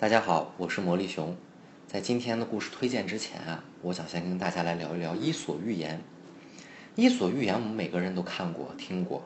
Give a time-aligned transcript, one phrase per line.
[0.00, 1.36] 大家好，我是魔力熊。
[1.86, 5.98] 在今天的故事推荐之前啊，我想先跟大家来聊一聊《伊索寓言》。
[6.96, 9.22] 《伊索寓言》我们每个人都看过、听过。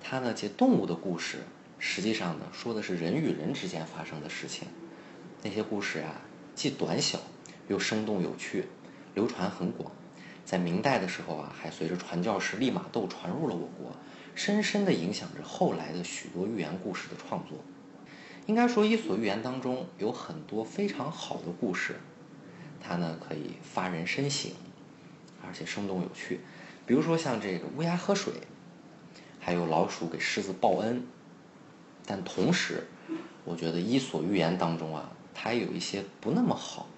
[0.00, 1.38] 它呢，借动物的故事，
[1.80, 4.68] 实际上呢，说的是人与人之间发生的事情。
[5.42, 6.14] 那些故事啊，
[6.54, 7.18] 既短小
[7.66, 8.66] 又生动有趣，
[9.16, 9.90] 流传很广。
[10.44, 13.90] 在明代的时候啊，还随着传教士利玛窦传入了我国，
[14.36, 17.58] 深深地影响着后来的许多寓言故事的创作。
[18.48, 21.96] 应该说，《伊索寓言》当中有很多非常好的故事，
[22.80, 24.50] 它呢可以发人深省，
[25.46, 26.40] 而且生动有趣。
[26.86, 28.32] 比如说像这个乌鸦喝水，
[29.38, 31.06] 还有老鼠给狮子报恩。
[32.06, 32.84] 但同时，
[33.44, 36.88] 我觉得《伊索寓言》当中啊，它也有一些不那么好、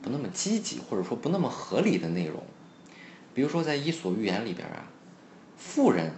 [0.00, 2.42] 不那么积极，或者说不那么合理的内容。
[3.34, 4.88] 比如说在《伊索寓言》里边啊，
[5.58, 6.14] 富人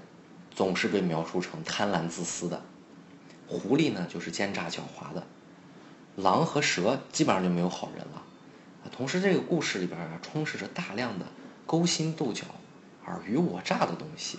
[0.52, 2.62] 总是被描述成贪婪自私的。
[3.46, 5.22] 狐狸呢，就是奸诈狡猾的；
[6.16, 8.22] 狼和蛇基本上就没有好人了。
[8.92, 11.26] 同时，这个故事里边啊，充斥着大量的
[11.66, 12.44] 勾心斗角、
[13.04, 14.38] 尔虞我诈的东西。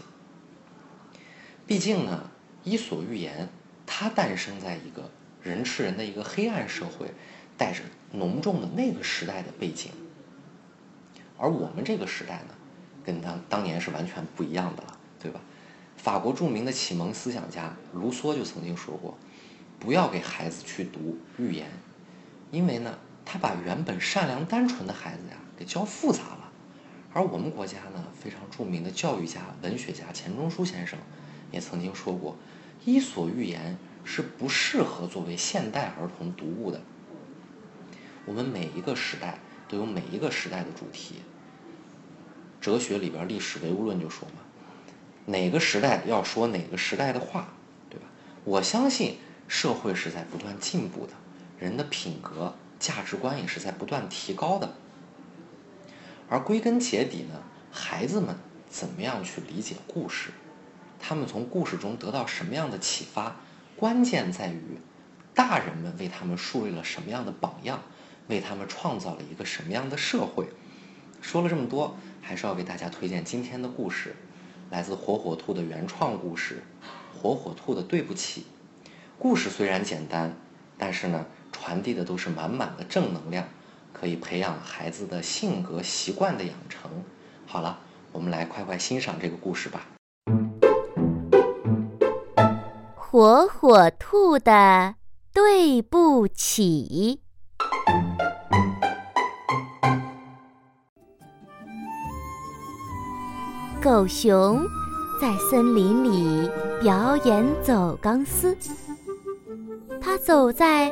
[1.68, 2.30] 毕竟呢，
[2.70, 3.46] 《伊索寓言》
[3.88, 5.10] 它诞生在一个
[5.42, 7.12] 人吃人的一个黑暗社会，
[7.58, 9.92] 带着浓重的那个时代的背景。
[11.38, 12.56] 而我们这个时代呢，
[13.04, 15.42] 跟当当年是完全不一样的了，对吧？
[16.06, 19.18] 法国著名的启蒙思想家卢梭就曾经说过
[19.82, 21.68] ：“不要给孩子去读寓言，
[22.52, 26.52] 因为呢，他把原本善良单纯的孩子呀给教复杂了。”
[27.12, 31.00] 而我们国家呢，非常著名的教育家、文学家钱钟书先生
[31.52, 32.38] 也曾经说过
[32.86, 36.80] ：“伊索寓言是不适合作为现代儿童读物的。”
[38.28, 41.16] 我们每一个时代都有每一个时代的主题。
[42.62, 44.36] 哲学里边历史唯物论就说嘛。
[45.26, 47.50] 哪个时代要说哪个时代的话，
[47.90, 48.06] 对吧？
[48.44, 51.14] 我相信社会是在不断进步的，
[51.60, 54.76] 人的品格、价值观也是在不断提高的。
[56.30, 58.36] 而归根结底呢，孩子们
[58.70, 60.32] 怎么样去理解故事？
[61.00, 63.36] 他们从故事中得到什么样的启发？
[63.76, 64.80] 关键在于
[65.34, 67.82] 大人们为他们树立了什么样的榜样，
[68.28, 70.48] 为他们创造了一个什么样的社会？
[71.22, 74.16] 说了这么多，还是要给大家推荐今天的故事。
[74.72, 76.64] 来自火火兔的原创故事
[77.22, 78.42] 《火火兔的对不起》。
[79.18, 80.36] 故事虽然简单，
[80.78, 83.48] 但是呢，传递的都是满满的正能量，
[83.94, 86.90] 可以培养孩子的性格习惯的养成。
[87.46, 87.80] 好了，
[88.12, 89.88] 我们来快快欣赏这个故事吧。
[92.96, 94.96] 火火兔的
[95.32, 97.22] 对不起。
[103.86, 104.66] 狗熊
[105.22, 106.50] 在森林里
[106.82, 108.58] 表演走钢丝。
[110.02, 110.92] 它走在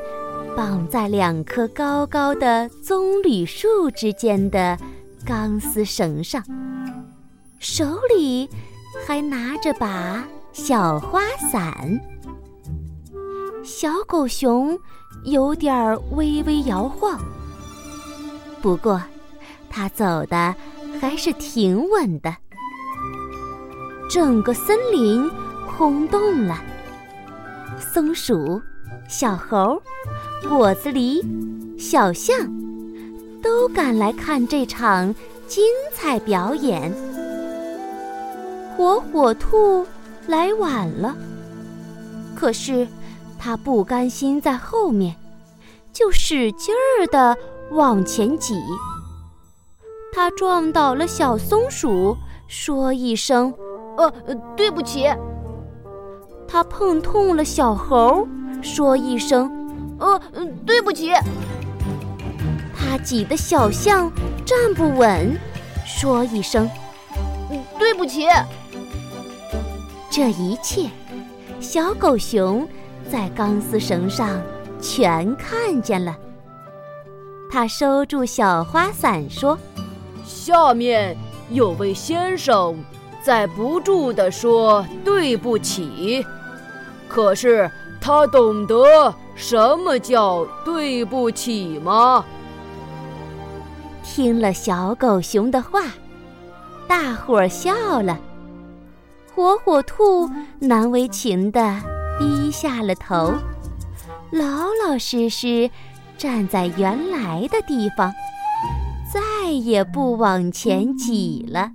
[0.55, 4.77] 绑在两棵高高的棕榈树之间的
[5.25, 6.43] 钢丝绳上，
[7.57, 7.83] 手
[8.15, 8.47] 里
[9.07, 11.21] 还拿着把小花
[11.51, 11.99] 伞。
[13.63, 14.77] 小狗熊
[15.23, 17.19] 有点微微摇晃，
[18.61, 19.01] 不过
[19.67, 20.53] 它走的
[21.01, 22.31] 还是挺稳的。
[24.13, 25.27] 整个森林
[25.65, 26.55] 轰动了，
[27.79, 28.61] 松鼠、
[29.09, 29.81] 小猴、
[30.47, 31.19] 果子狸、
[31.79, 32.37] 小象
[33.41, 35.15] 都赶来看这场
[35.47, 36.93] 精彩表演。
[38.77, 39.83] 火火兔
[40.27, 41.15] 来晚了，
[42.35, 42.87] 可是
[43.39, 45.15] 他不甘心在后面，
[45.91, 47.35] 就使劲儿地
[47.71, 48.61] 往前挤。
[50.13, 52.15] 他撞倒了小松鼠，
[52.47, 53.51] 说一声。
[53.97, 54.11] 呃，
[54.55, 55.05] 对不起。
[56.47, 58.27] 他碰痛了小猴，
[58.61, 59.49] 说一声
[59.99, 60.19] ：“呃，
[60.65, 61.11] 对不起。”
[62.75, 64.11] 他挤得小象
[64.45, 65.35] 站不稳，
[65.85, 66.69] 说一声
[67.79, 68.27] ：“对不起。”
[70.11, 70.89] 这一切，
[71.59, 72.67] 小狗熊
[73.09, 74.39] 在钢丝绳上
[74.79, 76.15] 全看见了。
[77.49, 79.57] 他收住小花伞，说
[80.23, 81.17] ：“下面
[81.49, 82.77] 有位先生。”
[83.23, 86.25] 在不住地说对不起，
[87.07, 87.71] 可是
[88.01, 92.25] 他懂得什么叫对不起吗？
[94.03, 95.83] 听了小狗熊的话，
[96.85, 98.19] 大伙儿笑了。
[99.33, 100.29] 火火兔
[100.59, 101.79] 难为情地
[102.19, 103.33] 低下了头，
[104.31, 105.71] 老老实实
[106.17, 108.13] 站在原来的地方，
[109.11, 111.71] 再也不往前挤了。